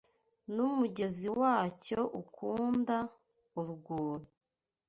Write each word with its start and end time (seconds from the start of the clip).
n'umugezi 0.53 1.27
wacyo 1.39 2.01
ukunda, 2.21 2.97
urwuri 3.59 4.27